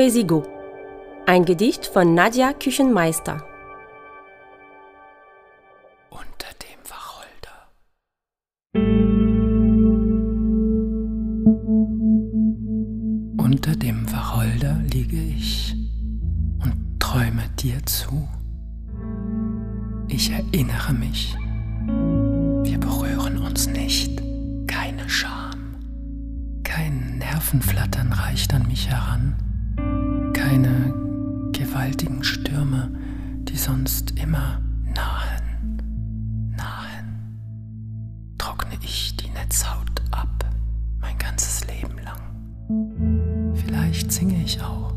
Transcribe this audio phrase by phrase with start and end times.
[0.00, 0.42] Poesie Go.
[1.26, 3.44] Ein Gedicht von Nadja Küchenmeister.
[6.08, 7.68] Unter dem Wacholder.
[13.44, 15.74] Unter dem Wacholder liege ich
[16.64, 18.26] und träume dir zu.
[20.08, 21.36] Ich erinnere mich,
[22.64, 24.22] wir berühren uns nicht,
[24.66, 25.76] keine Scham,
[26.64, 29.36] kein Nervenflattern reicht an mich heran,
[30.50, 30.92] keine
[31.52, 32.90] gewaltigen Stürme,
[33.44, 34.60] die sonst immer
[34.96, 38.34] nahen, nahen.
[38.36, 40.44] Trockne ich die Netzhaut ab,
[41.00, 43.54] mein ganzes Leben lang.
[43.54, 44.92] Vielleicht singe ich auch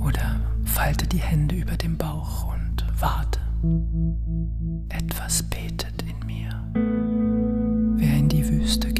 [0.00, 3.38] oder falte die Hände über dem Bauch und warte.
[4.88, 6.50] Etwas betet in mir.
[7.96, 8.92] Wer in die Wüste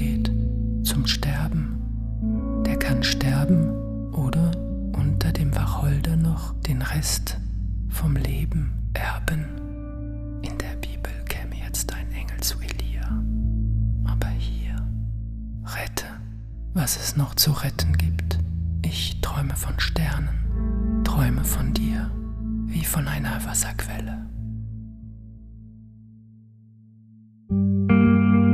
[7.07, 7.39] Rest
[7.89, 9.45] vom Leben erben.
[10.43, 13.23] In der Bibel käme jetzt ein Engel zu Elia.
[14.07, 14.75] Aber hier,
[15.65, 16.07] rette,
[16.75, 18.41] was es noch zu retten gibt.
[18.83, 22.11] Ich träume von Sternen, träume von dir,
[22.67, 24.27] wie von einer Wasserquelle.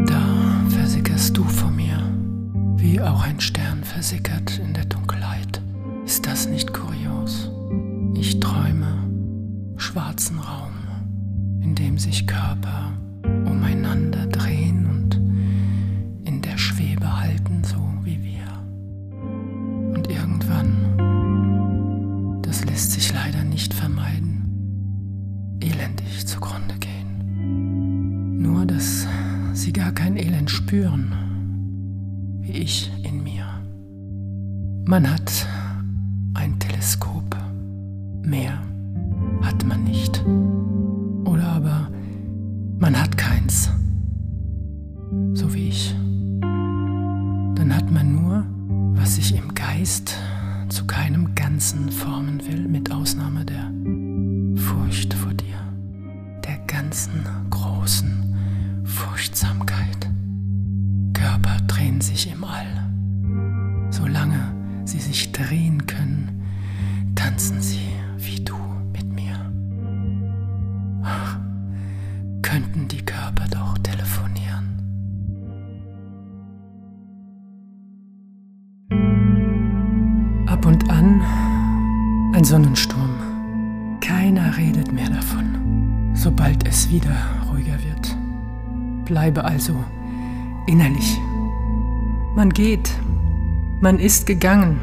[0.04, 1.98] Da versickerst du vor mir,
[2.76, 5.62] wie auch ein Stern versickert in der Dunkelheit.
[6.04, 7.50] Ist das nicht kurios?
[8.14, 8.98] Ich träume
[9.76, 10.72] schwarzen Raum,
[11.60, 12.92] in dem sich Körper
[13.44, 15.20] umeinander drehen und
[16.28, 18.46] in der Schwebe halten, so wie wir.
[19.94, 20.98] Und irgendwann,
[22.42, 28.42] das lässt sich leider nicht vermeiden, elendig zugrunde gehen.
[28.42, 29.06] Nur, dass
[29.52, 31.12] sie gar kein Elend spüren,
[32.40, 33.46] wie ich in mir.
[34.84, 35.46] Man hat
[38.24, 38.62] mehr
[39.42, 40.24] hat man nicht.
[41.24, 41.88] Oder aber
[42.78, 43.70] man hat keins,
[45.34, 45.94] so wie ich.
[46.40, 48.44] Dann hat man nur,
[48.94, 50.16] was sich im Geist
[50.68, 53.70] zu keinem Ganzen formen will, mit Ausnahme der
[54.60, 55.58] Furcht vor dir,
[56.44, 60.10] der ganzen großen Furchtsamkeit.
[61.12, 62.91] Körper drehen sich im All.
[82.42, 83.98] Ein Sonnensturm.
[84.00, 87.14] Keiner redet mehr davon, sobald es wieder
[87.48, 88.16] ruhiger wird.
[89.04, 89.76] Bleibe also
[90.66, 91.20] innerlich.
[92.34, 92.90] Man geht,
[93.80, 94.80] man ist gegangen,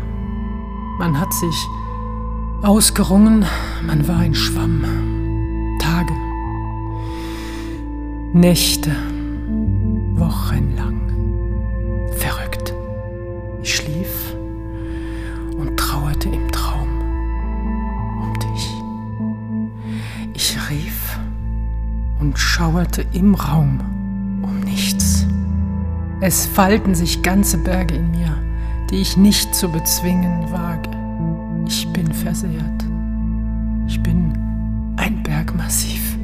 [0.99, 1.67] man hat sich
[2.61, 3.43] ausgerungen,
[3.85, 4.85] man war ein Schwamm.
[5.81, 6.13] Tage,
[8.31, 8.95] Nächte,
[22.19, 23.79] und schauerte im Raum
[24.43, 25.25] um nichts.
[26.21, 28.37] Es falten sich ganze Berge in mir,
[28.89, 30.89] die ich nicht zu bezwingen wage.
[31.67, 32.85] Ich bin versehrt.
[33.87, 34.33] Ich bin
[34.97, 36.17] ein Bergmassiv.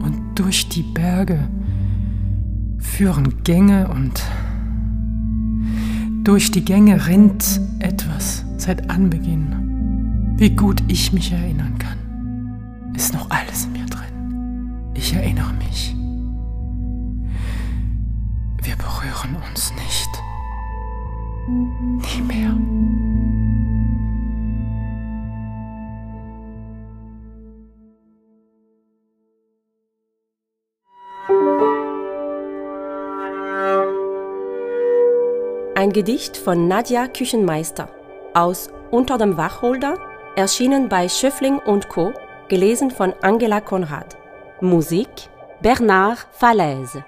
[0.00, 1.48] Und durch die Berge
[2.78, 4.22] führen Gänge und
[6.24, 10.34] durch die Gänge rinnt etwas seit Anbeginn.
[10.36, 13.30] Wie gut ich mich erinnern kann, ist noch
[15.10, 15.94] Ich erinnere mich.
[18.62, 20.10] Wir berühren uns nicht.
[21.48, 22.54] Nie mehr.
[35.74, 37.88] Ein Gedicht von Nadja Küchenmeister
[38.34, 39.96] aus Unter dem Wacholder,
[40.36, 42.12] erschienen bei Schöffling und Co.,
[42.48, 44.18] gelesen von Angela Konrad.
[44.60, 45.30] Musik
[45.62, 47.04] Bernard Falaise.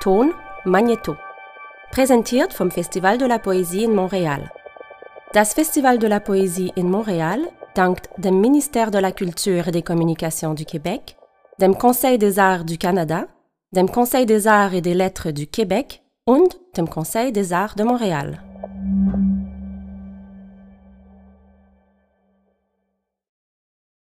[0.00, 0.32] Ton
[0.64, 1.14] Magneto.
[1.92, 4.50] Präsentiert vom Festival de la Poésie in Montréal.
[5.32, 7.46] Das Festival de la Poésie in Montréal
[7.76, 11.16] dankt dem Ministère de la Culture et des Communications du Québec,
[11.60, 13.28] dem Conseil des Arts du Canada,
[13.72, 17.84] dem Conseil des Arts et des Lettres du Québec und dem Conseil des Arts de
[17.84, 18.42] Montréal.